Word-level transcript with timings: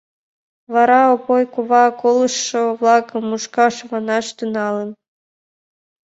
Вара 0.73 0.99
Опой 1.13 1.43
кува 1.53 1.83
колышо-влакым 2.01 3.23
мушкаш 3.29 3.75
ваҥаш 3.89 4.27
тӱҥалын. 4.37 4.89